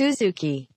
[0.00, 0.68] Suzuki.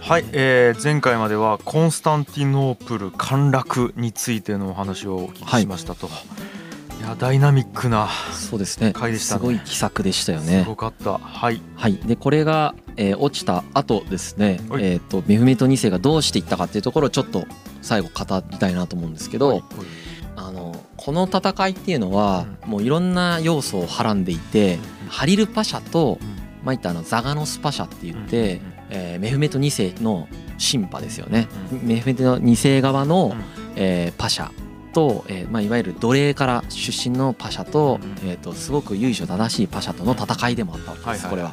[0.00, 8.94] はい、えー前回まではコンスタンティノープル陥落についてのお話をお聞きしましたと、い、やダイナミックなそうですね。
[8.94, 9.38] 回でしたね。
[9.38, 11.18] すごい奇策でしたよすねごかった。
[11.18, 11.62] はい。
[11.76, 11.98] はい。
[11.98, 14.58] でこれが、えー落ちた後ですね。
[14.68, 14.84] はい。
[14.86, 17.46] えっ、とメフメト2世がどうしていったかっていうところをちょっと
[17.80, 19.62] 最後語りたいなと思うんですけど、はい。
[20.34, 31.48] あのこの戦いっていうのは、もういろんな要素をはらんでいて、ハリルパシャと、まあ、いったあのザガノスパシャって言って、えーメフメト2世の神派ですよね、
[31.82, 33.34] メフメト2世側の、
[33.76, 34.50] えーパシャ
[34.92, 41.50] と、えーまあ、いわゆる奴隷から出身のパシャと,、うんえー、とすごく由緒正しいパシャとの戦いでもあったわけです、これは。
[41.50, 41.52] い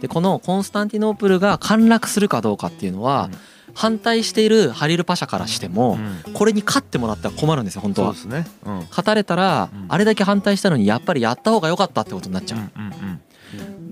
[0.00, 3.38] でこのコンスタンティノープルが陥落するかどうかっていうのは、うん。
[3.72, 6.32] 反対しているハリルパシャからしても、うん。
[6.32, 8.14] これに勝ってもらったら困るんですよ本当は。
[8.14, 8.42] そうで。
[8.42, 8.50] すね。
[8.64, 8.74] うん。
[8.88, 9.86] 勝たれたら、うん。
[9.88, 12.58] あれだけ反対したのにやっぱりやった方が良かったってことになっちゃう。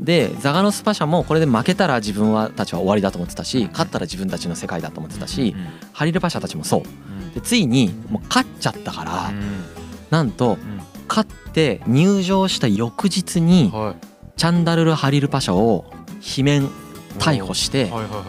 [0.09, 5.67] でザガノスパシャもこれで負けたら自分はたちは終わりだと思ってたし勝ったら自分たちの世界だと思ってたし、うん。
[5.93, 6.83] ハリルパシャたちもそう。
[6.85, 6.85] う
[7.27, 7.35] ん。
[7.35, 9.65] でついにもう勝っちゃったから、うん。
[10.09, 10.81] なんとうん。
[11.11, 13.97] 勝って入場した翌日には
[14.39, 15.93] チャンダルル・ハリルパシャを
[16.23, 16.71] 罷免
[17.19, 18.23] 逮捕していはいはいは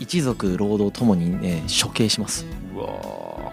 [0.00, 0.04] い。
[0.04, 2.46] 一族労働ともにね処刑します。
[2.74, 2.88] うわ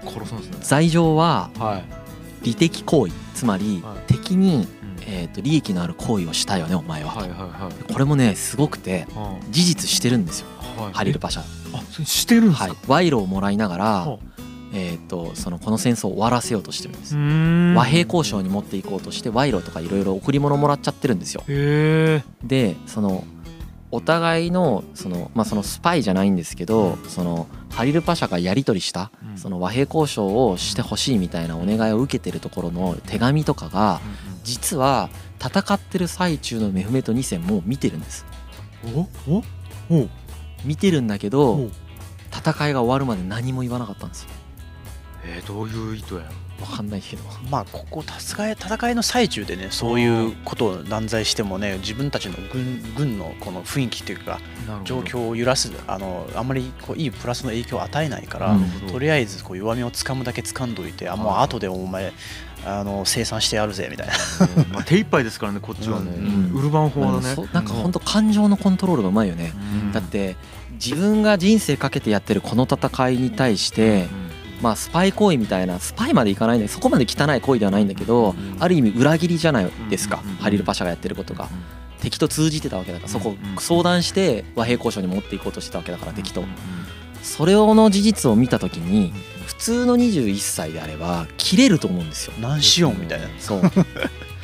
[0.06, 0.58] ー殺すんですね。
[0.62, 2.46] 罪状ははい。
[2.46, 3.14] 利的行為。
[3.34, 3.98] つまりはい。
[4.08, 7.94] 敵に、うんえー、と利益のある行為をしたよねお前はと、はいはいはい。
[7.94, 9.52] これもねすごくてうん。
[9.52, 10.48] 事実してるんですよ。
[10.78, 10.94] はい。
[10.94, 12.66] ハリルパシャ、あそれしてるんですか？
[12.66, 14.20] はい、賄賂をもらいながらは、
[14.74, 17.74] えー、とそのこの戦争を終わらせようとしてるんです、ん。
[17.76, 21.44] 和平交渉に持っていこうとして賄賂とかいろいろ贈り物もらっちゃってるんですよ。
[21.48, 23.24] へえでその
[23.92, 29.38] お互いのその,、まあ、そのスパイじゃないんですけどそのハリルパシャがやり取りしたうん。
[29.38, 34.02] その和平交渉をしてほしいみたいなお願いを受けてるところの手紙とかが
[34.46, 35.10] 実は
[35.44, 38.26] 戦ってる最中のメフメト2世も見てるんです。
[38.96, 39.44] おお
[39.90, 40.08] お
[40.64, 41.72] 見てるんだけどお
[42.32, 44.30] 戦いが終わるまで何も言わなかったんですよ。
[45.24, 46.22] えー、どういう意図や
[46.62, 47.24] わかんないけど。
[47.50, 54.40] まあここ戦い戦いの最中でねそういうことを断罪してもね自分たちの軍軍のこの雰囲気というか
[54.84, 58.92] 状況を揺らすあのあんまりこういいプラスの影響を与えないから、うん。
[58.92, 62.14] とりあえずこう弱みをつかむだけ掴んどいてあもうはい後でお前
[62.66, 64.14] あの生産してやるぜみたいな。
[64.64, 64.72] うん。
[64.72, 66.52] まあ手一杯ですからねこっちはね、うん。
[66.58, 69.54] ウルバン法まあのねなんか本当感情のコントロールがうまいよね。
[69.56, 69.92] うん。
[69.92, 70.36] だって
[70.74, 74.08] 自分が人生かけてやってるこの戦いに対して
[74.62, 81.50] まあスパイ行為みたいなスパイまでいかないんだけどそこまで汚い行為ではないんだけどうんある意味裏切りじゃないですかうんハリルパシャがやってることが。
[82.02, 86.44] 敵と通じてたわけだからそこうん相談して和平交渉に持っていこうとしてたわけだから敵と。
[87.24, 89.12] それをの事実を見た時に
[89.48, 92.34] 普通の21歳であれば切れると思うんですよ。
[92.40, 93.28] 何しようみたいな。
[93.40, 93.62] そう。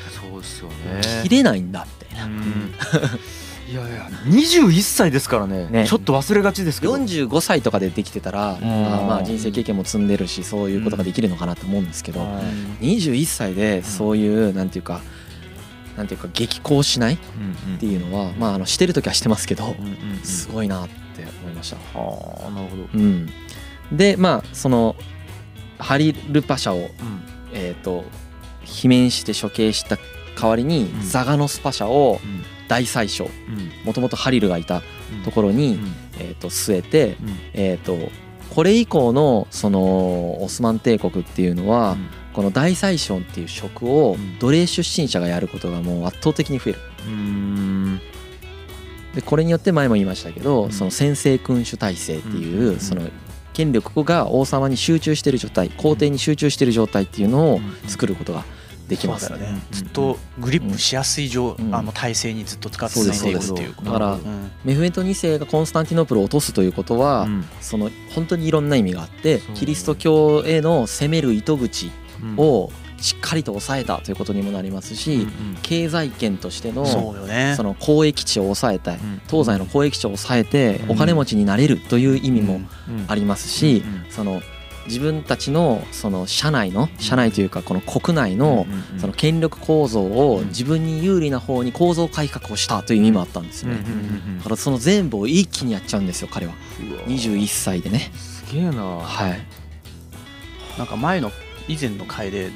[0.10, 1.02] そうですよね。
[1.22, 2.74] 切れないんだみたいなうん
[3.72, 5.66] いやいや21歳ですからね。
[5.70, 5.88] ね。
[5.88, 6.96] ちょっと忘れがちですけど。
[6.96, 8.62] 45歳とかでできてたら、ん。
[8.62, 12.42] まあ、まあ人生経験も積んでるしそういうことができるのかなと思うんですけど、は
[12.82, 15.00] い21歳でそういうなんていうか
[15.96, 17.18] なんていうか激高しないっ
[17.80, 20.18] ていうのは、まあ、あのしてる時はしてますけどうんうんうん。
[20.24, 21.78] すごいなって思いました。
[21.98, 22.84] はあなるほど。
[22.94, 23.30] うん、
[23.94, 24.98] でまあその
[25.80, 26.88] ハリルパシャを、うん。
[27.54, 28.04] えー、と
[28.66, 29.98] 罷免して処刑した
[30.40, 31.02] 代わりに、うん。
[31.02, 33.72] ザガノスパシャをうん大宰相うん。
[33.84, 35.24] もともとハリルがいたうん。
[35.24, 35.94] ところに、うん。
[36.20, 37.38] えー、と据えて、うん。
[37.54, 37.98] えー、と
[38.56, 41.98] これ以降のそのオスマン帝国っていうのは、
[42.32, 44.40] この大宰相っていう職をうん。
[44.40, 46.80] 奴隷出身者がやることがもう圧倒的に増える。
[47.08, 48.00] うん。
[49.16, 50.72] でこれによって前も言いましたけど、うん。
[50.72, 53.02] その先制君主体制っていう、うんその
[53.54, 58.46] 権力が王様に集中してる状態皇帝に集中してる状態っていうのを作ることが
[58.92, 59.32] できます。
[59.32, 59.62] よね。
[59.72, 61.74] ずっとグリップしやすい状、うん。
[61.74, 63.34] あの体勢にずっと使っていくってい
[63.68, 63.86] うこと。
[63.86, 64.52] だからうん。
[64.66, 67.46] メフメト2世がコンスタンティノープルを落とすということは、うん。
[67.62, 71.90] その本当にいろんな意味があってキリスト教への攻める糸口
[72.22, 72.36] うん。
[72.36, 75.26] をしっかりと抑えたということにもなりますし、
[75.64, 77.00] 経済圏としてのそ
[77.64, 79.22] の交易地を抑えたいうん。
[79.30, 80.92] 東西の交易地を抑えてうん。
[80.92, 82.58] お金持ちになれるという意味もう
[82.92, 83.06] ん。
[83.08, 84.42] ありますしその
[84.88, 88.66] 自分たちのその社内の社内というかこの国内の
[88.98, 90.48] その権力構造をうん。
[90.48, 93.84] 自分に有利な方に構造改革をしたという意味もあったんですよね。
[94.38, 96.54] だからその全部を一気にやっちゃうんですよ彼は。
[96.80, 97.02] うわ。
[97.04, 98.12] 21歳でね。
[98.16, 98.84] すげえな。
[98.84, 99.40] はい。
[100.78, 101.32] なんか前の
[101.68, 102.50] 以前の回で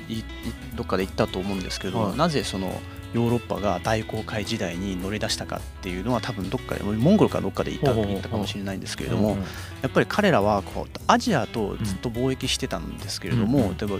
[0.75, 2.17] どっかで言ったと思うんですけど、はい。
[2.17, 2.79] なぜその、
[3.15, 9.37] ヨーロッパが大航海時代に乗り出したかっていうのは多分どっかでモンゴルかどっかで言ったほうほうほう言ったかもしれないんですけれども
[9.81, 13.97] やっぱり彼らはこうアジアとずっと貿易してたんですけれども、うん例えば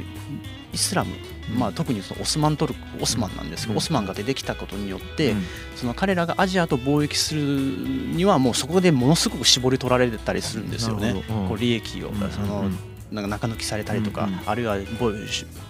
[0.73, 1.15] イスラム、
[1.57, 3.77] まあ、特にそのオスマントルクオスマンなんですけど、うん。
[3.77, 5.33] オスマンが出てきたことによって、
[5.77, 11.23] その彼らがアジアと貿易するにはもうそこでものすごく絞り取られてたりするんですよね。
[11.47, 12.69] こう利益を、その
[13.11, 14.39] なんか中抜きされたりとか、うんうん。
[14.45, 14.77] あるいは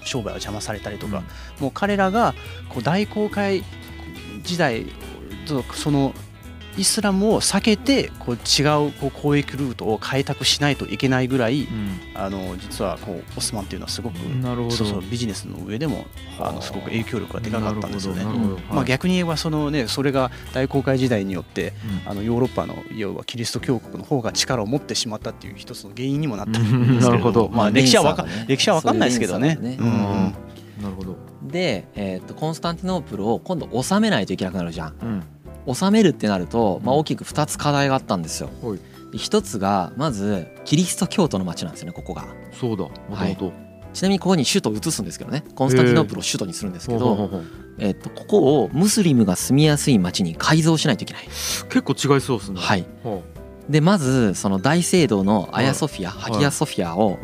[0.03, 1.23] 商売を邪魔されたりとか、
[1.59, 2.33] もう彼らが
[2.69, 3.63] こう大航海
[4.43, 4.85] 時代
[5.47, 6.13] とその
[6.77, 11.67] イスラムを避けてこう違うこう交易ルートを開拓しないといけないぐらい、
[12.15, 14.71] あの実はこうオスマンっていうのはすごくなるほど。
[14.71, 16.05] そうそうビジネスの上でも
[16.39, 16.55] あ。
[16.55, 18.23] のすごく影響力がでかかったんですよね。
[18.69, 21.73] まあ、逆に言えばその、ね、それが大航海時代によって
[22.05, 27.49] あのヨーロッパの要はキリスト教国の方が力を持ってしまったっていう一つの原因にもなったんですけれどもなるほど。
[27.49, 29.55] まあ、歴史はわかね歴史は分かんないですけどね。
[29.55, 29.67] そうん。
[29.67, 30.35] うん。
[30.81, 31.15] なるほど。
[31.43, 34.95] で、えー、とコンスタンティノープルを今度治めないといけなくなるじゃん。
[35.01, 35.23] うん
[35.73, 38.49] 治めるってなると、まあ、大きく2つ課題があったんですよ。
[38.61, 38.79] はい。
[39.11, 42.25] で一つがまずキリスト教徒の町なんですよねここが。
[42.51, 42.83] そうだ。
[42.83, 43.53] もともと
[43.93, 45.43] ちなみにここに首都を移すんですけどね。
[45.55, 47.29] コンスタンティノープルを首都にするんですけど、
[47.79, 51.23] えっとここをムスリムが住みやすい町に改造しないといけない。
[51.23, 52.59] 結構違いそうですね。
[52.59, 53.23] はい、ほ
[53.69, 56.11] でまずその大聖堂のアヤソフィア、い。
[56.11, 57.17] ハギアソフィアを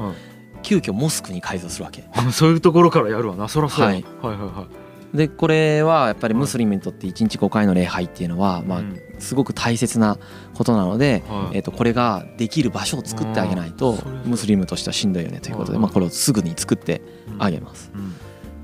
[0.64, 2.06] 急遽モスクに改造するわけ。
[2.32, 3.50] そういうところからやるわな。
[3.50, 3.88] そらそうや。
[3.88, 4.06] はい。
[4.22, 9.00] はいはいはいでこれはやっぱりムスリムにとって1日5回の礼拝っていうのは、まあうん。
[9.20, 10.18] すごく大切な
[10.56, 11.58] ことなので、はい。
[11.58, 15.82] えっとこれができる場所を作ってあげないとムスリムとしてはしんどいよねということで、はい。
[15.82, 17.02] まあ、これをすぐに作って
[17.40, 17.92] あげます。
[17.94, 18.14] うん。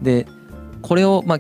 [0.03, 0.25] で
[0.81, 1.39] これをまあ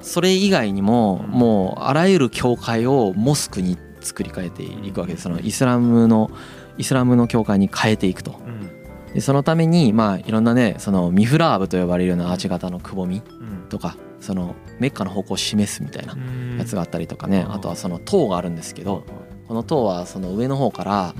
[0.00, 1.30] それ以外にもうん。
[1.30, 6.30] もうあらゆる教会をモスクに作り変えていくわけですそのイスラムの
[6.78, 8.40] イスラムの教会に変えていくと。
[8.44, 8.77] うん
[9.14, 13.68] でそのためにまあいろんなねそのミフラーブと呼ばれるようなアーチ型のくぼみうん。
[13.68, 16.56] とかそのメッカの方向を示すみたいなうん。
[16.58, 17.44] やつがあったりとかね。
[17.46, 17.54] うん。
[17.54, 19.04] あとはその塔があるんですけど
[19.46, 21.14] この塔はその上の方から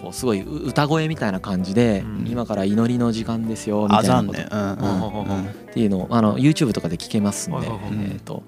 [0.00, 2.26] こうすごい歌声みたいな感じでうん。
[2.28, 4.40] 今から祈りの時間ですよみたアいなこと。
[5.70, 8.42] っていうのをあの YouTube とかで聞けますんで、えー、と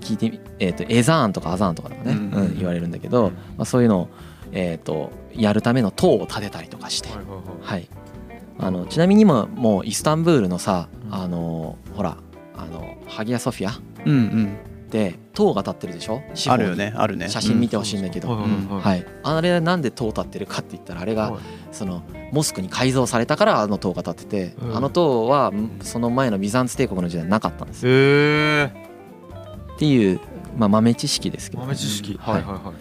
[0.00, 4.08] 聞いてみ、えー、とエザーンとかアザーンとかでもね、う言われるんだけど、まあ、そういうのを、
[4.52, 7.08] えー、とやるための塔を建てたりとかして、
[7.62, 7.88] はい、
[8.58, 11.14] あのちなみにももうイスタンブールのさうん。
[11.14, 12.16] あのほら
[12.56, 13.74] あのハギアソフィアっ
[14.04, 14.56] うんうん。
[14.90, 16.22] て塔が建ってるでしょ？
[16.48, 17.28] あるよねあるね。
[17.28, 21.42] 写真見てほしいんだけど、はいあれなんで塔立ってるかって言ったらあれがはい。
[21.72, 22.02] その
[22.32, 24.76] モスクに改造されたからあの塔が建ってて、うん。
[24.76, 27.86] あの塔はんその前のビザンツ帝国の時代なかったんです。
[27.86, 28.64] よへえ
[29.74, 30.20] っていう、
[30.56, 32.18] まあ、豆知識ですけど、豆知識。
[32.18, 32.34] はい。
[32.36, 32.74] はいはい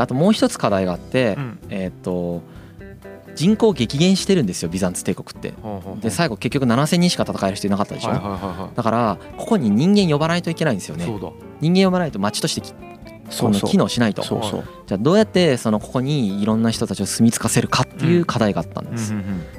[0.00, 1.58] あともう一つ課題があって、うん。
[1.70, 2.42] えーっと
[3.34, 5.54] 人口激減してるんですよビザンツ帝国って。
[6.00, 8.10] で最後結局7,000人しか戦える人いなかったでしょ、
[8.74, 11.06] だからここに人間呼ばないといけないんですよね。
[11.60, 12.74] 人間呼ばないと町としてき
[13.30, 14.22] その機能しないと。
[14.22, 14.64] そうそう。
[14.86, 19.14] じゃあどうやってそのここにいろんな人たちを住み着かせるかっていう課題があったんです、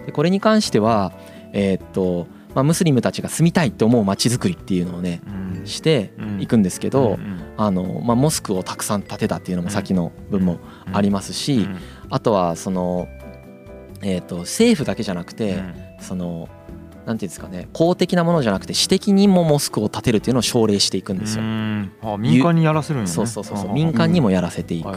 [0.05, 1.13] でこれに関しては
[1.53, 5.43] えーっと、まあ、ムスリムたちが住みたいって思う町づくりっていうのをねうん。
[5.65, 6.41] してうん。
[6.41, 7.17] いくんですけど、
[7.55, 10.59] あのまあ、モスクをたくさん建てたっていうのも先の分も
[10.91, 11.79] ありますし、うん。
[12.09, 13.07] あとはその、
[14.03, 15.75] えー、と政府だけじゃなくうて、ん。
[15.99, 16.49] その
[17.05, 21.43] なんていうんですかね公的なものじゃなくて私的にもモスクを建てるっていうのを奨励していくんですよ。
[21.43, 21.91] うん。
[22.01, 23.11] あ民間にやらせるんやね。
[23.11, 24.87] そうそうそうそう民間にもやらせていく、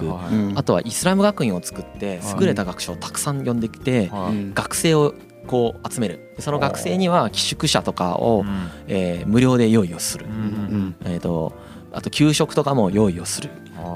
[0.55, 4.37] あとはイスラム学院を作って優れた学者をたくさん呼んできて、はい。
[4.37, 5.15] うん学生を
[5.47, 6.33] こう集める。
[6.37, 8.71] でその学生には寄宿舎とかを、うん。
[8.89, 10.27] えー無料で用意をする。
[10.27, 10.97] う、うんん。
[11.05, 11.55] えー、と
[11.93, 13.51] あと給食とかも用意をする。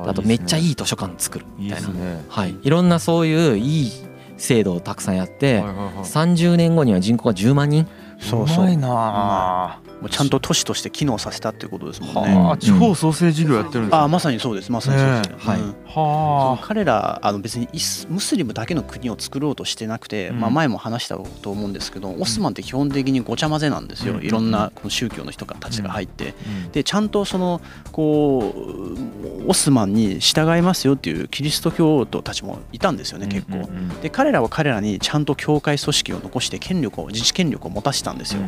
[0.07, 1.47] あとめっちゃいい図書館作る。
[1.59, 1.89] みたいな。
[1.89, 2.25] ね。
[2.29, 3.93] はい、いろんなそういういい
[4.41, 5.95] 制度をたくさんやって、はいはいはい。
[6.05, 7.87] 30年後には人口が10万人？
[8.19, 8.65] そうそう。
[8.65, 12.35] うまいなもうちゃんと都市として機能させたっていうことですもんあね。
[12.35, 14.73] はあ地方創生事業やってるんですあかまさにそうです。
[14.73, 15.61] まさにそうです、ねはい。
[15.61, 15.69] うん。
[15.87, 16.67] はあ。
[16.67, 20.41] 彼らあの別にイスムスリムだけの国を作ろうとしてなくて、うん。
[20.41, 24.23] まあ、前も話したと思うんですけど、オスマンって基本的にごちゃ混ぜなんですよ、うん。
[24.23, 26.73] いろんなこの宗教の人たちが入って、うん。
[26.73, 27.61] でちゃんとその
[27.93, 28.55] こ
[29.47, 33.57] うオスマンに従いますよっていうキリスト教徒たちもいたんですよね結構。
[33.57, 38.43] うんうんで彼らは彼らにちゃんと教会組織を残して権力を自治権力を持たせたんですよ。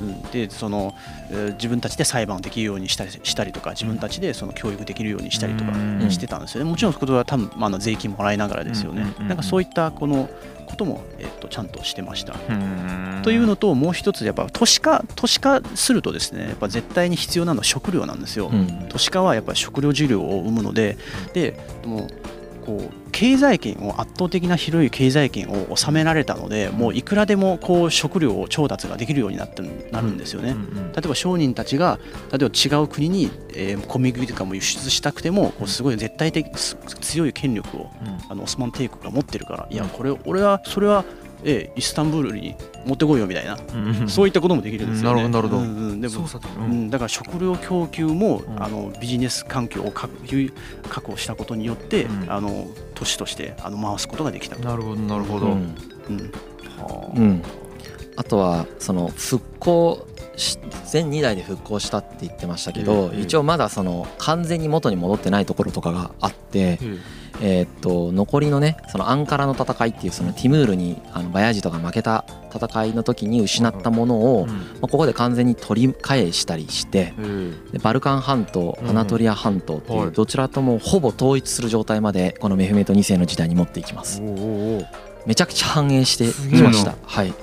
[0.00, 0.22] うん。
[0.30, 0.94] でその
[1.30, 6.10] えー自分たちで裁判できるようにしたりしたりとか自分たちでその教育できるようにしたりとかうん。
[6.10, 6.70] してたんですよね。
[6.70, 9.06] もちろんそこは多分、まあ、税金もらいながらですよね。
[9.20, 10.28] なんかそういったこの
[10.66, 12.34] ことも、えっとちゃんとしてました。
[12.48, 13.20] うん。
[13.22, 18.48] というのともう一つやっぱ都市化都市化するとですねやっぱ絶対に必要なのは食料なんですよ。
[18.52, 18.86] うん。
[18.88, 20.96] 都市化はやっぱり食料需要を生むので
[21.32, 22.08] でもう
[22.66, 30.56] こう経済圏を圧倒的な広い経済圏を収められたのでもういくらでもこう食料を調達ができるようになってなるんですよね。
[30.94, 32.00] 例えば商人たちが
[32.32, 37.90] 例えば違う国に、えー、小麦とかも輸出したくてもこうすごい絶対的強い権力を、
[38.28, 41.04] あのオスマン帝国が持ってるからいやこれ俺はそれは
[41.44, 43.58] えイスタンブールに持ってこいよみたいな、
[44.08, 45.28] そういったこともできるんですよね。
[45.28, 46.26] なるほど、うんうん、でも、
[46.58, 50.12] うん、だから食料供給も、あのビジネス環境を確
[51.10, 55.46] 保したことによって、あの都市としてあの回すことができたなるほどなるほど。
[55.46, 55.76] うん。
[57.16, 57.42] うん。
[58.16, 58.24] あ。
[58.24, 60.06] とはその復興
[60.86, 66.78] 全2代で復興したって言ってましたけど、一応まだその完全に元に戻ってないところとかがあって、
[67.40, 72.24] えー、っと残りのねそのアンカラの戦いっていうそのティムールにあのバヤジトが負けた
[72.54, 77.12] 戦いの時に失ったものを、まあ、ここで完全に取り返したりして
[77.72, 84.20] でバルカン半島アナトリア半島っていうどちらともほぼ統一する状態までこのメフメト2世の時代に持っていきます。
[85.26, 86.94] めちゃくちゃ繁栄してきました。
[87.02, 87.34] はい。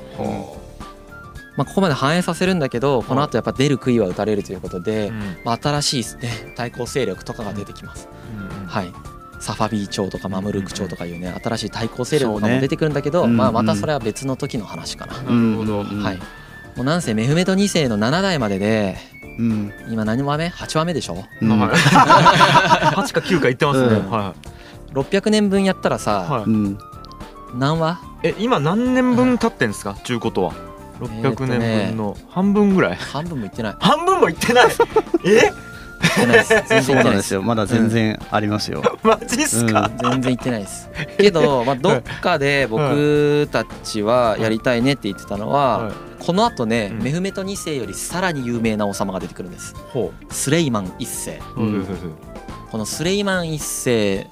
[1.58, 5.12] まあ、ここまで反映させるんだけどこの後やっぱ出る杭は打たれるということで、
[5.44, 8.08] まあ、新しい、ね、対抗勢力とかが出てきます。
[8.68, 8.94] はい
[9.42, 15.14] サファビー朝とかマムルク朝とかいうね新しい対抗勢力とかも出てくるんだけど、まあ、またそれは別の時の話かな。
[15.14, 16.18] なるほど、はい。
[16.76, 18.98] もうなんせメフメト2世の7代までで、
[19.38, 21.74] うん、今何話目 ?8 話目でしょ、うん、 8
[23.14, 24.10] か9か言ってますね、うん。
[24.10, 24.36] は
[24.92, 28.00] い、600年分やったらさ、はい、何話？
[28.24, 29.98] え今何年分経ってんですか？
[30.04, 30.54] 中古とは。
[31.02, 33.76] 600年分の半分ぐらい、半分もいってない。
[33.80, 34.66] 半分もいってない。
[35.26, 35.52] え？
[36.84, 37.34] そうなんです。
[37.34, 37.42] よ。
[37.42, 40.90] まだ全然ありますよ、 マジっすか、全然行ってないです。
[41.18, 49.76] けど、 まあ、どっかで僕たちはやりたいねって言ってたのは、このあとね、メフメト2世よりさらに有名な王様が出てくるんです。
[50.30, 51.40] スレイマン1世、
[52.72, 54.28] このスレイマン1世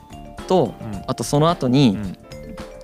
[0.47, 0.73] と、
[1.07, 1.97] あとその後に、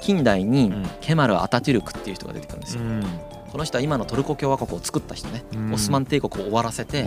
[0.01, 2.81] 近代にケマル・アタテュルクっていう人が出てくるんですよ、
[3.55, 7.01] この人は今のトルコ共和国を作った人ね、オスマン帝国を終わらせて、え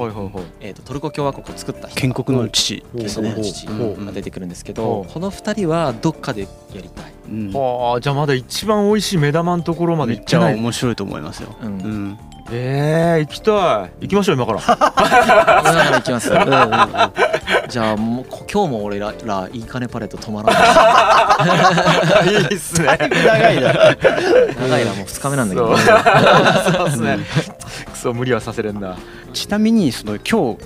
[0.70, 2.00] ー、とトルコ共和国を作った人。
[2.00, 2.82] 建国の父。
[2.96, 7.12] 建国の父が出てくるんですけど、この2人はどっかでやりたい、
[7.52, 10.54] はあじゃあまだ一番美味しい目玉のところまで行ってない。
[10.54, 12.18] 面白いと思いますよ、うん
[12.50, 13.90] えー、行きたい。
[14.02, 14.60] 行きましょう今から。
[14.60, 14.94] 今か
[15.90, 16.50] ら行きます、うんうんうん、
[17.68, 22.28] じゃあもう今日も俺ららいい金パレット止まらない。
[22.28, 22.86] いいっすね。
[22.86, 23.72] 長いな。
[23.72, 26.88] 長いなもう2日目なんだけど、そう。
[26.88, 27.18] っすね。
[27.92, 28.96] クソ無理はさせれんな。
[29.32, 30.58] ちなみにその今日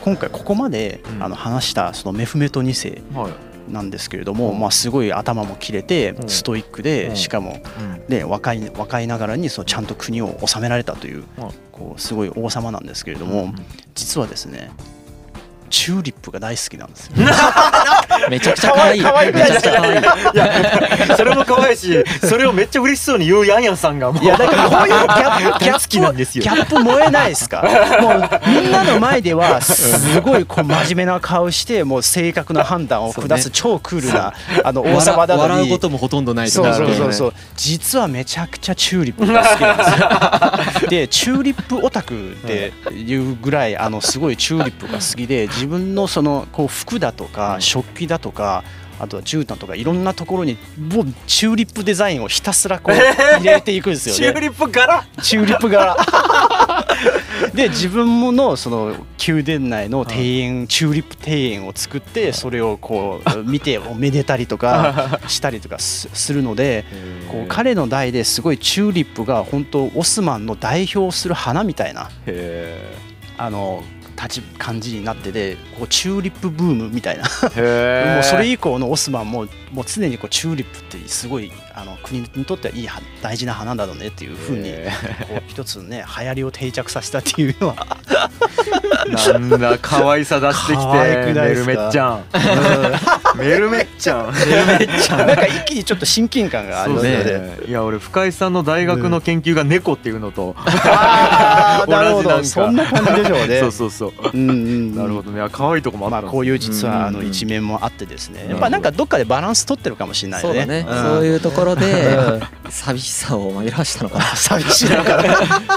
[0.00, 3.32] 今回ここまで、あの話したそのメフメト2世、はい
[3.68, 7.60] なんですけれども、まあ、すごい頭も切れてストイックで、しかも、
[8.08, 11.24] で若い若いながらにそのちゃんと国を治められたという,、
[11.72, 13.52] こうすごい王様なんですけれども、
[13.94, 14.70] 実はですね
[15.68, 17.12] チューリップが大好きなんですよ。
[18.30, 19.02] めちゃくちゃ可愛い。
[19.02, 21.16] 可愛いめちゃくちゃ可愛い。
[21.16, 24.24] それも可愛いし、それをめっちゃ嬉しそうに言うヤンヤンさんがもう。
[24.24, 26.44] いや、だからこういうギャップ、ギャップなんですよ。
[26.44, 27.62] ギャップ燃えないですか？
[28.00, 34.32] もうみんなの前ではすごいこう真面目な顔してもう正確な判断を下す超クールな
[34.64, 35.48] あの王様だのに。
[35.50, 36.50] 笑うこともほとんどない。
[36.50, 37.34] そうそうそうそう。
[37.56, 39.84] 実はめちゃくちゃチューリップが好きなんで
[40.78, 40.88] すよ。
[40.90, 45.48] で、チューリップオタクっていうぐらいあのすごいチューリップが好きで。
[45.56, 48.62] 自分のそのこう服だとか食器だとか
[48.98, 54.18] あとは絨毯とかいろんなところにもうチューリップデザインをひたすらこう入れていくんですよね。
[54.18, 55.06] チューリップ柄？
[55.22, 55.96] チューリップ柄。
[57.54, 58.96] で自分ものその
[59.26, 66.84] 宮殿内の庭園チューリップ庭園を作ってそれをこう見てめでたりとか したりとかするので
[67.30, 72.08] こう彼の代ですごいチューリップが本当オスマンの代表する花みたいな
[73.38, 73.82] あの
[74.16, 77.24] 立ち感じになっててこうチューリップブームみたいな。
[78.14, 82.88] もうそれ以降のオスマンももう常にこうチューリップってすごいあの国にとってはいい
[83.22, 84.72] 大事な花だろうねっていうふうに
[85.28, 87.86] こう一つね流行りを定着させたっていうのは。
[89.06, 90.86] なんだ可愛さ出してきて
[91.32, 92.24] メルメッちゃん、
[93.36, 102.44] メルメッちゃんメルメッちゃんなんか一気にちょっと親近感があるので、ね、いや俺深井さんの大学の研究が猫っていうのと、 ああなるほど。
[102.44, 103.60] そんな感じでしょうね。
[103.60, 104.12] そうそうそう。
[104.32, 105.46] うんうんなるほどね。
[105.50, 108.46] 可愛いとこもあった、まあ、こういう実はあの一面もあってですね。
[108.48, 110.48] やっぱなんかどっかでバランス取ってるかもしれないね。
[110.48, 112.40] そうね、そういうところで
[112.70, 114.24] 寂しさを紛らわしたのかな。
[114.24, 115.24] 寂しいか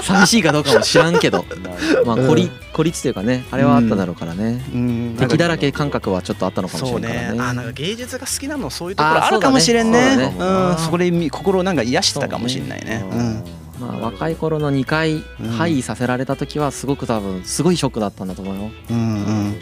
[0.02, 1.44] 寂しいかどうかも知らんけど。
[2.04, 2.50] まあ孤立
[2.80, 4.58] 孤立というかねあれはあっただろうからね、
[5.18, 7.40] 敵だらけ感覚はちょっとあったのかもしれないからね。
[7.42, 10.16] あなんか芸術が好きなのそういうところあるかもしれんね。
[10.16, 10.34] ね。
[10.38, 10.78] うん。
[10.78, 13.04] そこで心なんか癒してたかもしれないね。
[13.78, 15.20] まあ、若い頃の2回
[15.58, 18.70] 廃位させられた時はすごく多分すごいショックだったんだと思うよ。
[18.90, 19.18] うんう
[19.50, 19.54] ん、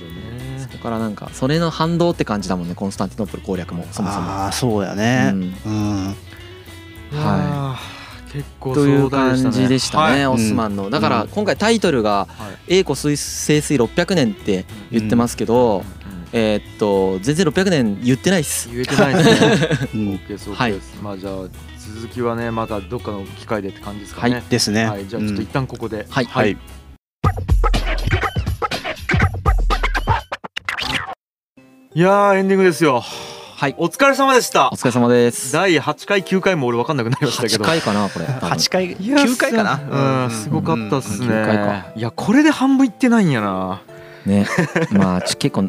[0.61, 4.29] そこかからなんかそれの反動って感じだもんねコンスタンティノープル攻略もそもそも。
[4.31, 5.33] ああそうやね。
[5.35, 5.55] うん。
[5.67, 6.15] うん。
[7.19, 7.98] はい
[8.33, 10.35] 結構という感じでしたね、はい。
[10.35, 10.91] オスマンの。
[10.91, 15.85] だから今回タイトルがはい「栄枯水清水600年」って言ってますけど、うん。
[16.33, 18.69] えーっと全然600年言ってないっす。
[18.71, 19.89] 言えてないですね。
[19.95, 20.01] うん。
[20.15, 20.53] OK です。
[20.53, 20.73] はい。
[20.73, 24.43] OK ですまあじゃあ続きはねまたどっかの機会でって感じですかね。
[24.49, 24.85] ですね。
[24.85, 25.07] はい。
[25.07, 26.07] じゃあちょっと一旦ここで。
[26.11, 26.57] はい、はい。
[31.95, 33.03] いやーエンディングですよ
[33.59, 34.69] はいお疲れ様でした。
[34.69, 35.53] お疲れ様です。
[35.53, 38.25] 第8回9回も俺分かんなくなりましたけ8ど回かなこれ。
[38.25, 38.51] 多分。
[38.51, 38.93] 8回。
[38.93, 41.27] いや9回かなうんすごかったっすね。
[41.27, 41.87] うん9回か。
[41.97, 43.83] いやこれで半分いってないんやな。
[44.27, 44.47] ね。
[44.93, 45.63] まあち結構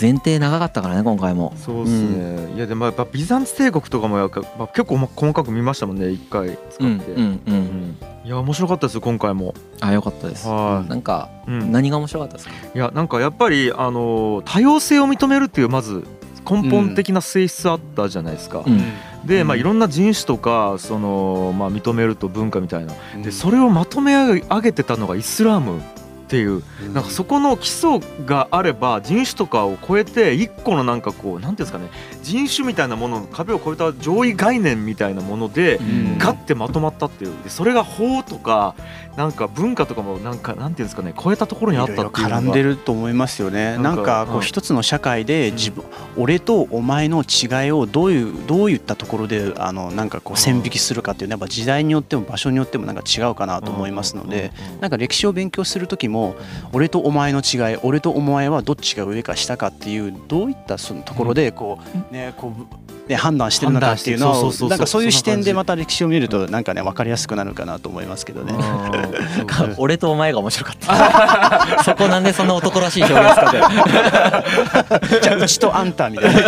[0.00, 1.54] 前提長かったからね今回も。
[1.56, 7.40] そうっすね、いやでもやっぱビザンツ帝国とかもやっぱ、まあ、結構細かく見ましたもんね一回使うんって、うん。
[7.46, 7.96] うん。
[8.24, 9.54] いや面白かったですよ今回も。
[9.80, 10.48] あよかったです。
[10.48, 12.54] はなんかい、うん、何が面白かったですか？
[12.74, 16.02] いやなんかやっぱりあの多様性を認めるっていうまず
[16.48, 18.80] 根本的な性質あったじゃないですか、うん。
[19.26, 22.94] で、まあ、うんいろんな人種とかその、まあ、認めると文化みたいな。
[23.14, 23.22] うん。
[23.22, 25.80] でそれをまとめ上げてたのがイスラム
[26.26, 26.94] っていううん。
[26.94, 31.88] なんかそこの基礎があれば人種とかを超えて一個のなんかこうなんていうんですかね
[32.22, 36.18] 人種みたいなものの壁を越えた上位概念みたいなものでうん。
[36.18, 37.32] ガッてまとまったっていう。
[37.44, 38.74] でそれが法とか
[39.16, 43.76] なんか文化とかもなんかなんていうんですかね超えたところにあったっていう絡んでると思いますよね。
[43.76, 44.42] ななんんかこかううん。
[44.42, 45.84] 一つの社会で自分、
[46.16, 56.15] 俺とお前の違いをどういうどういったところであのなんかこう線引きするかっていうのはやっぱ時代によっても場所によってもなんか違うかなと思いますので、なんか歴史を勉強する時も
[56.72, 61.78] 俺とお前の違い、俺とお前はどっちが上か下かっていうどういったそのところでこ
[62.10, 68.52] うねこうね判断してるのかっていうのをなんかそういう視点でまた歴史を見るとなんかね分かりやすくなるかなと思いますけどね。
[68.56, 69.74] うん。
[69.78, 71.82] 俺とお前が面白かった。
[71.84, 76.40] そこなんでそんな男らしい表現使ってるじ ゃあうちとあんたみたいな。
[76.40, 76.44] い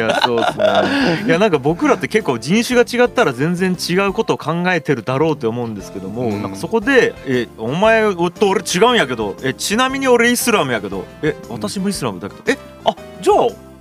[0.00, 1.24] やそうですね。
[1.26, 6.42] いやなんか僕らって結構人種が違ったら全然違うことを考えてるだろうって思うんですけども、うん。
[6.42, 13.36] なんかそこで「えお前と俺違うんやけどえちなみに俺イスラムやけどえ私もイスラムだけどえあじゃあ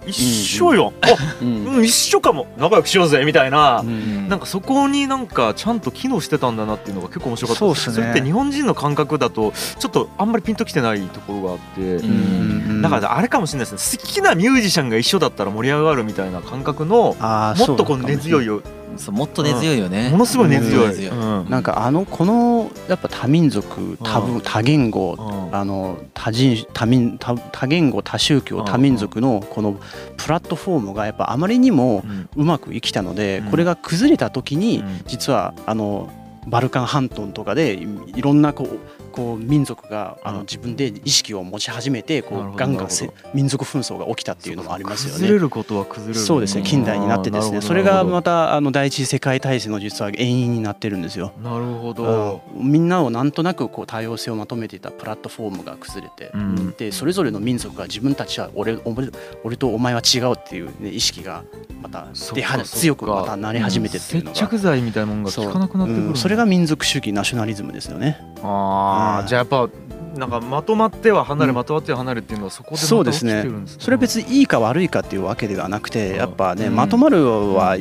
[0.05, 1.07] 一緒よ、あ
[1.41, 1.65] うん。
[1.65, 2.47] うん一緒かも。
[2.57, 4.27] 仲良くしようぜみたいな、うん。
[4.27, 7.59] なんかそこになんかちゃんと機能してたんだなっていうのが結構面白かった。
[7.59, 8.05] そうっすね。
[8.05, 14.01] れって日本人の感覚だとちょっとあんまりピンときてないところがあって、うんだからあれかもしれないですね。
[14.01, 18.61] 好きなミュージシャンが一緒だったら盛り上がるみたいな感覚のもっとこう根強いよ
[18.97, 20.09] そうもっと根強いよね。
[20.09, 21.17] ものすごい根強い、根強い。
[21.17, 21.49] うん。
[21.49, 24.33] なんかあのこのやっぱ多民族多うん。
[24.33, 25.13] 分多言語
[25.49, 25.55] うん。
[25.55, 28.65] あの多人多民多多言語多宗教うん。
[28.65, 29.79] 多民族のこの
[30.17, 32.03] プラットフォームがやっぱあまりにも
[32.35, 33.51] うまく生きたのでうん。
[33.51, 35.01] これが崩れた時にうん。
[35.07, 36.09] 実はあの
[36.47, 40.35] バルカン半島とかでいいろんなこうこう民族があうん。
[40.37, 42.87] の自分で意識を持ち始めてこうガンガン
[43.33, 45.39] 民族紛争が起きたっていうのもありますよ崩れね。
[45.41, 46.19] ることは崩れる。
[46.19, 47.61] そうですね近代になってですね。
[47.61, 51.31] それがまたあの第一次世界大戦の実は原因になってるんですよ。
[51.41, 56.71] なるほど、うんみんなをなんとなくこう多様性をまとめていたプラットフォームが崩れて、うん。
[56.71, 59.09] でそれぞれの民族が自分たちは俺俺
[59.43, 61.43] 俺とお前は違うっていう、ね、意識が
[61.81, 66.11] また出強くまたなり始めてっていうのが、接着剤みたいなものが効かなくなってくるう。
[66.11, 66.15] ん。
[66.15, 68.17] それが民族主義ナショナリズムですよね。
[68.41, 69.69] ああうんじゃあやっぱ
[70.15, 71.55] なんかまとまっては離れ、うん。
[71.55, 73.45] まとまっては離れっていうのはそこでそうですね。
[73.79, 76.75] それは別にいいか悪いかっていうわけではなくてやっぱね、うん。
[76.75, 77.77] まとまるは、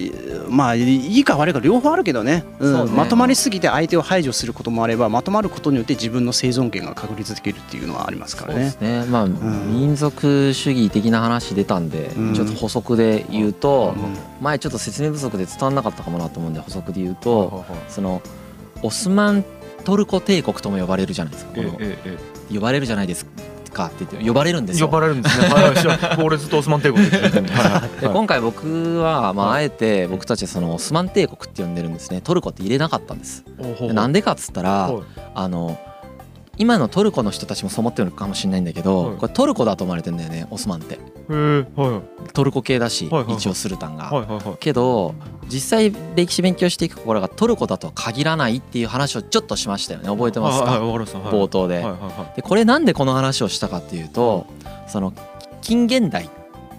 [0.49, 2.73] まあいいか悪いか両方あるけどね,、うん。
[2.73, 2.93] そうね。
[2.93, 8.71] まとまりすぎて相手を排除することもあればまとまることによって自分の生存権が確立できるっていうのはありますからね。
[8.71, 9.03] そうで。
[9.03, 9.05] すね。
[9.11, 12.35] まあ、民族主義的な話出たんで、うん。
[12.35, 14.17] ちょっと補足で言うと、うん。
[14.41, 18.23] 前ちょっと説明不足で伝わんなかったかもなと思うんで補足で言うと、その
[18.83, 19.45] オスマン
[19.85, 22.19] トルコ帝国とも呼ばれるじゃないですか、このええ
[22.51, 23.27] え呼ばれるじゃないです
[23.73, 24.87] かって言って呼ばれるんですえよ。
[24.89, 25.49] 呼ばれるんですね。
[25.49, 28.01] はい俺ずっとオスマン帝国ではいはい。
[28.01, 29.63] で今回僕は、まあ、はい。
[29.63, 32.21] あえて僕たちはそのオスマン帝国って呼んでるんですね。
[32.21, 33.45] トルコって入れなかったんです。
[33.93, 35.03] なんでかっつったらはい。
[35.35, 35.79] あの
[36.59, 39.17] 今のトルコの人たちもそう思ってるのかもしれないんだけど、はい。
[39.17, 40.99] これトルコだと思われてんだよねオスマンって。
[41.29, 43.37] はいトルコ系だし、はいはいはい。
[43.37, 44.57] 一応スルタンが、はいはいはい。
[44.59, 45.15] けど
[45.49, 50.09] 実際歴史勉強していくところがトルコだとは限らないっていう話をちょっとしましたよね。
[50.09, 50.89] 覚えてますか、はいはい。
[50.89, 51.85] 冒頭で,、
[52.37, 54.47] でこれなんでこの話をしたかっていうと
[54.89, 55.13] その
[55.63, 56.29] 近現代っ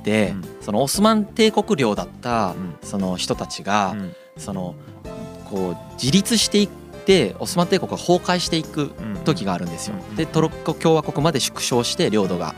[0.04, 0.44] て、うん。
[0.62, 2.76] そのオスマン帝国領だったうん。
[2.84, 4.16] その人たちが、うん。
[4.38, 4.76] その
[5.50, 6.70] こう自立していっ
[7.06, 8.92] てオスマン帝国が崩壊していく
[9.26, 9.96] 時があるんですよ。
[10.10, 10.16] うん。
[10.16, 12.56] でトルコ共和国まで縮小して領土が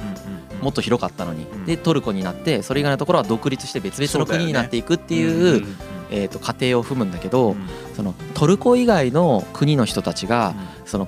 [0.62, 1.66] もっと広かったのに、ん。
[1.66, 5.76] でトルコになってそれ以外のところは独立して別々の国になっていくっていううん
[6.12, 7.68] えー、と過程を踏むんだけど、うん。
[7.96, 10.54] そのトルコ以外の国の人たちが、
[10.86, 11.08] その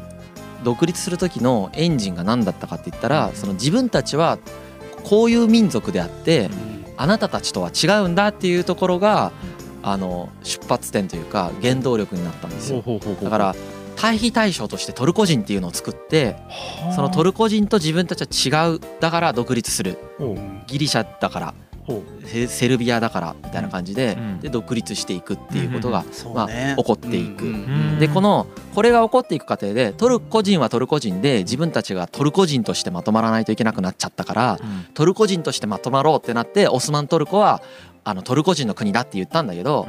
[0.64, 4.38] 独立する時のエンジンが何だったかって言ったらその自分たちは
[5.04, 6.50] こういう民族であって
[6.98, 9.32] あなたたちとは違うんだっていうところが
[9.90, 12.84] あの出発点というか原動力になったんですよ。
[13.24, 13.56] だから
[13.96, 16.36] 対比対象としてトルコ人っていうのを作って
[16.96, 19.98] そのトルコ人と自分たちは違うだから独立する。
[20.68, 21.54] ギリシャだから
[22.26, 24.40] セセルビアだからみたいな感じで,、うん。
[24.40, 26.04] で独立していくっていうことが、
[26.36, 26.76] まあね。
[26.78, 27.46] 起こっていく。
[28.00, 34.60] でこのこれが起こっていく過程でトルコ人はトルコ人で自分たちがトルコ人としてまとまらないといけなくなっちゃったから
[34.94, 37.64] トルコ人としてまとまろうってなってオスマントルコは
[38.08, 39.86] あのトルコ人の国だって言ったんだけど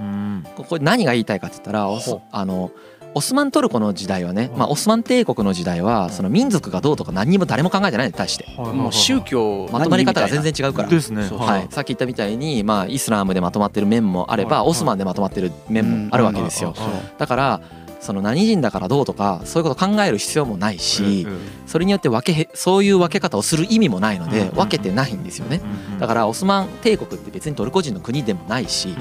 [0.57, 1.88] ここれ何が言いたいかって言ったら
[2.33, 2.72] あの
[3.14, 8.46] オスマントルコの時代はね、まあ、オスマン帝国の時代はその民族がどうとか何にも誰も考えてないに対して。
[8.59, 10.88] もう宗教まとまり方が全然違うから。
[10.88, 11.22] ですね。
[11.22, 16.74] はい、さっき言ったみたいに、まあ、イスラームでまとまってる面もあれば、はいオスマンでまとまってる面もあるわけですよ。
[16.76, 17.00] うんうんうん。
[17.16, 17.61] だから
[18.00, 21.26] その何人だからどうとかそういうこと考える必要もないし、
[21.66, 25.61] それによって分けへそういう分け方をする意味もないので分けてないんですよね。
[25.98, 28.94] だからオスマン帝国って別にトルコ人の国でもないし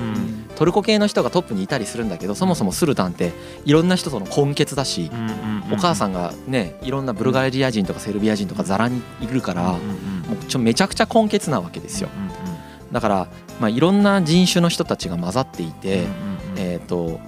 [0.56, 3.34] トルコ系の人がトップにいたりするんだけどそもそもスルタンって
[3.66, 5.12] いろんな人との根血だし
[5.72, 9.78] お母さんんがねいろんなブルガリア人とかセルビア人とかザラにいるからも
[10.42, 12.10] うちょめちゃくちゃ根血なわけですよ。
[12.92, 13.28] だから
[13.60, 16.04] まあいろんな人種の人たちが混ざっていて
[16.56, 17.20] えーと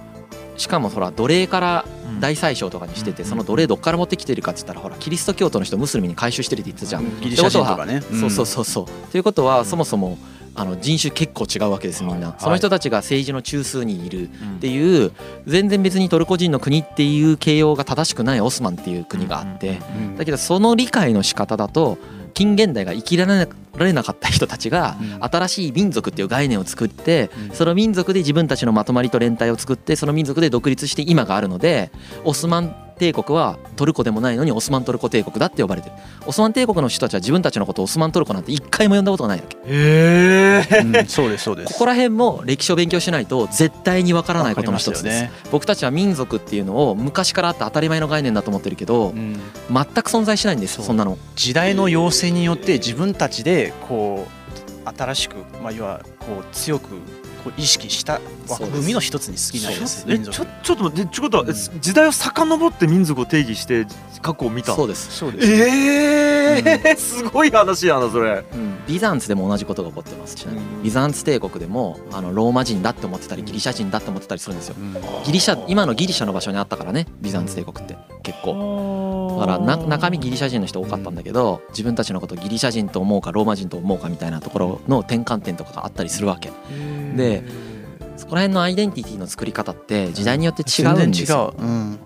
[0.60, 1.84] しかもほら奴隷から
[2.20, 3.28] 大宰相とかにしててうん。
[3.28, 7.20] その奴隷どっから持ってきてるかって言ったらほらキリスト教徒の人ムスリムに回収してるって言ってたじゃん。
[7.20, 8.86] ギリシャ人とかねそうそうそうそう。
[9.10, 10.18] ということはそもそも
[10.54, 12.34] あの人種結構違うわけですみんな。
[12.38, 15.12] その人たちが政治の中枢にいるっていう
[15.46, 20.16] 全然別にトルコ人の国っていう形容が正しくないオスマンっていう国があってうん。
[20.16, 21.96] だけどその理解の仕方だと
[22.30, 25.24] 近現代が生きられなかった人たちがうん。
[25.24, 27.54] 新しい民族っていう概念を作ってうん。
[27.54, 31.90] その民族で自分たちのまとまりと連帯を作ってその民族で独立して今があるので
[32.24, 35.96] オスマン帝国はトルコでもないのにオスマントルコ帝国だって呼ばれてる。
[36.26, 39.56] オスマン帝国の人たちは自分たちのことをオスマントルコなんて一回も呼んだことがないわけ。
[39.56, 41.72] へえうんそうですそうです。
[41.72, 45.22] ここら辺も歴史を勉強しないと絶対にわからないことの一つです。
[45.22, 45.32] ね。
[45.50, 49.40] 僕たちは民族っていうのを昔からあって当たり前の概念だと思ってるけどうん。
[49.72, 51.16] 全く存在しないんですそんなの。
[51.36, 54.40] 時代の要請によって自分たちでこう
[54.98, 56.88] 新しくまあ要はこう強く
[57.40, 63.86] こう意識した枠組みの一つに過ぎないですえちょちょっと待ってちょっと待って時代を遡って民族を定義して
[64.22, 64.74] 過去を見た。
[64.74, 65.10] そうです。
[65.12, 65.50] そうです。
[65.50, 68.44] ええすごい話やなそれ。
[68.52, 68.78] うん。
[68.86, 70.36] ビザンツでも同じことが起こってます。
[70.36, 70.66] ちなみに。
[70.66, 70.82] うん。
[70.82, 74.76] ビザンツ帝国でもあのローマ人だって思ってたりギリシャ人だって思ってたりするんですよ。
[74.78, 74.94] うん。
[75.24, 77.96] ギリシャ今のギリシャの場所にあったからねビザンツ帝国って。
[78.22, 78.52] 結構。
[78.52, 78.99] だ
[79.40, 86.52] からな中身ギリシャ人の人多かったんだけど自分たちのことをギリシャ人と思うかローマ人と思うかみたいなところの転換点とかがあったりするわけ。
[87.16, 87.42] で
[88.16, 91.30] そこら辺のアイデンティティの作り方って時代によって違うんです。
[91.32, 91.66] よ全然違う。
[91.66, 91.98] うん。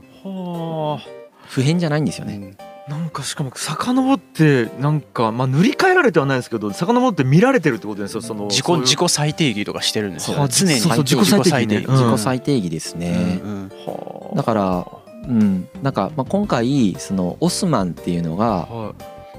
[0.93, 1.01] は
[1.49, 2.35] 普遍じゃないんですよね。
[2.37, 2.57] うん。
[2.59, 11.95] あなんかしかも遡ってなんかまあ塗り替えられてはないですけど遡って見られてるってことですよその自己自己最定義とかしてるんですよそう常にそうそう自己最定義ねうん。
[11.95, 13.41] 自己最定義ですね。
[13.43, 13.69] うんうん。
[13.87, 14.37] はあ。
[14.37, 14.87] だから
[15.27, 15.69] うん。
[15.83, 18.95] なんかまあ今回そのオスマンっていうのがは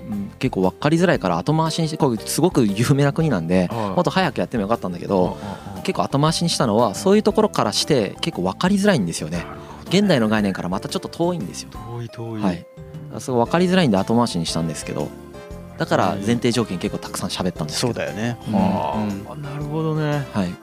[0.09, 3.89] うん結構分かりづらいから後回しにしてこれすごく有名な国なんでいはい。
[3.91, 9.45] もっと早くやってもよかったんだけどあ結構後回しにしたのはそういうところからして結構分かりづらいんですよね。
[9.87, 11.69] 現代の概念からまたちょっと遠いんですよ。
[11.71, 12.41] 遠い遠い。
[12.41, 12.65] はい。
[13.19, 15.07] すごい分かりづらいんで後回しにしたんですけど
[15.77, 17.93] だから前提条件結構たくさん喋ったんですけど。
[17.93, 18.37] そうだよね。
[18.51, 19.31] はうん。
[19.31, 20.25] あなるほどね。
[20.33, 20.53] はい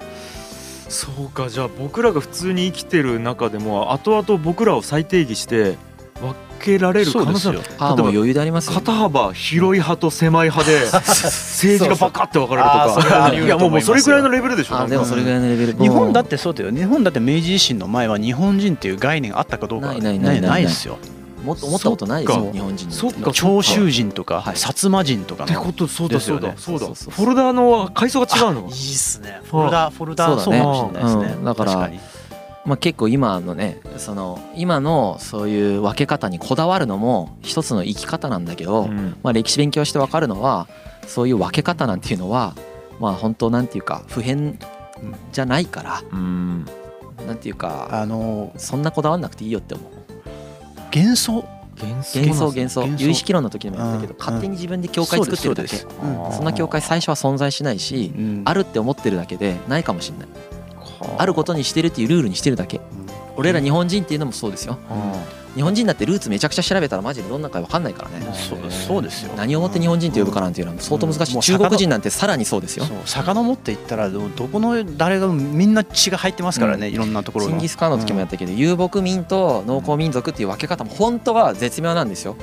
[0.93, 5.77] そうかじゃあ僕らが普通に生きてる中でも後々僕らを再定義して
[6.21, 8.75] 分けられる可能性ああもう余裕でありますよ。
[8.75, 12.69] 肩幅広い派と狭い派で 政治がバカって分かれる
[13.03, 13.35] とか。
[13.35, 15.77] いやもうそれぐらいのレベルでしょあでもそれぐらいのレベル。
[15.77, 16.71] 日本だってそうだよ。
[16.71, 20.99] 日本だって明治維新の前は日本人っていう概念あったかどうかないないないないないですよ
[21.43, 24.55] もっと思ったことないですよ日本人そっか長州人とかはい。
[24.55, 25.47] 薩摩人とかの。
[25.47, 26.53] ってことそうだそうだ。
[26.53, 26.87] ですそうだ。
[26.87, 28.61] フォルダの階層が違うの？
[28.63, 29.41] いいっすね。
[29.45, 31.01] フォルダフォルダそうだね。
[31.03, 31.45] そうん。
[31.45, 31.91] だから
[32.65, 39.17] まあ、結構今のねその今のそういう分け方にこだわるのも一つの生き方なんだけど、うん。
[39.23, 40.69] まあ、歴史勉強して分かるのは
[41.09, 42.55] そういう分け方なんていうのは
[43.01, 44.61] まあ本当なんていうか普遍
[45.33, 46.67] じゃないからうん。
[47.27, 49.93] なんていうかあのそんなこだわんなくていいよって思う
[50.93, 51.45] 幻想？
[51.81, 52.21] 幻想。
[52.21, 52.81] 幻想幻想。
[52.83, 53.05] 幻想。
[53.05, 54.19] 有意識論の時にも言ったけどうん。
[54.19, 55.77] 勝手に自分で教会作ってるだけ。
[55.77, 56.33] そん。
[56.33, 58.43] そんな教会最初は存在しないしうん。
[58.45, 60.29] あるって思ってるだけでないかもしれない。
[60.77, 61.27] はあ。
[61.27, 62.77] ることにしてるっていうルールにしてるだけ。
[62.77, 62.85] うん。
[63.37, 64.79] 俺ら日本人っていうのもそうですよ。
[64.91, 68.27] あ日本人だってルーツめちゃくちゃ調べたらマジでどんなか分かんないからね。
[68.87, 69.33] そうですよ。
[69.37, 71.41] 何をもって日本人と呼ぶかなんていうのは相当難しい。
[71.41, 72.85] 中国人なんてさらにそうですよ。
[72.85, 78.47] そう遡っていったらどどこの誰がみんな血が入ってますからね、いろんなところのチンギス・カーンの時もやったけ？
[78.47, 82.37] ど遊牧民と農耕民族っていう分け方も本当は絶妙なんですよ。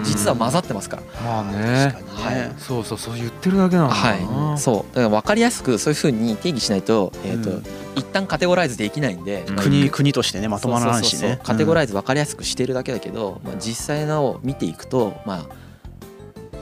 [0.02, 0.04] ん。
[0.04, 1.02] 実は混ざってますから。
[1.22, 1.92] まあね。
[1.92, 4.00] 確かにね、そうそうそう言ってるだけなんだな。
[4.00, 4.58] はい。
[4.58, 4.94] そう。
[4.94, 7.62] だから分かりやすくそういうふうに定義しないとえっとうん。
[7.96, 9.44] 一旦カテゴライズできないんで。
[9.48, 11.40] うん国国としてねまとまらないしね。
[11.42, 15.66] カテゴライイズ分かりやすくしてるだけだけど、まあ、実際のを見ていくとまあ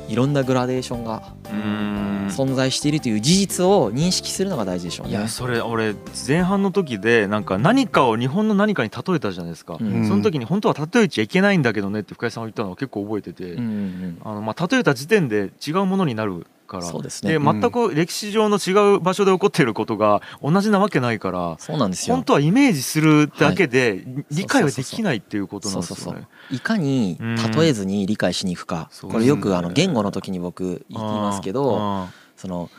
[0.09, 1.95] いろんなグラデーションがうん。
[2.29, 5.13] 存在しているという事実を認識するのが大事でしょうね。
[5.13, 5.95] いやそれ俺
[6.27, 10.09] 前半の時でなんか何かを日本の何かに例えたじゃないですか、うん。
[10.09, 14.19] その時に本当は例えちゃいけないんだけどねって深井さんが言ったのを結構覚えてて、うんうん。
[14.25, 16.83] あのまあ例えた時点で違うものになるから。
[16.83, 17.39] そうですね。
[17.39, 22.17] で全く歴史上の違う場所で起こっていることが同じなわけないからそうなんですよ。
[22.17, 24.25] 本当はイメージするだけでい。
[24.31, 26.27] 理解はできないっていうことなんですよね。
[26.51, 27.19] いかに
[27.57, 32.71] 例えずに理解しに行くか、これよくうんあの言語の時に僕言いますけど、あその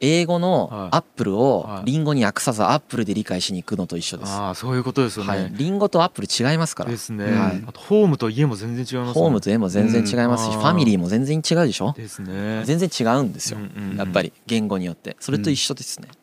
[0.00, 4.32] 英語のはいアップルをはいリンゴに訳さずアップルで理解しに行くのと一緒ーです。
[4.32, 5.30] あーそういうことですよね。
[5.30, 6.90] はい、リンゴとアップル違いますから。
[6.90, 11.92] ですね、はいあとホームと家も全然違いますねホームと絵も全然違いますし、うんファミリーも全然違うでしょ？
[11.96, 12.62] ですね。
[12.64, 13.58] 全然違うんですよ。
[13.58, 16.08] うんうんうんやっぱり言語によってそれと一緒ですね。
[16.08, 16.19] はあ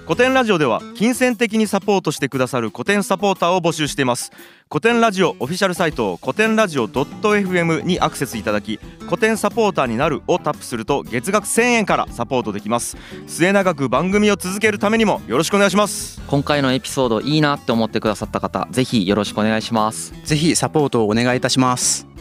[0.06, 4.32] 古典ラジオでは金銭的にサポートしてくださる古典サポーターを募集しています。
[4.70, 12.98] 古典ラジオオフィシャルサイト古典ラジオ .fm にアクセスいただき古典サポーターになるをタップすると月額1000円からサポートできます。
[13.26, 16.22] 末永く番組を続けるためにもよろしくお願いします。
[16.28, 20.14] 今回のエピソードいいなって思ってくださった方、ぜひよろしくお願いします。
[20.24, 22.15] ぜひサポートをお願いいたします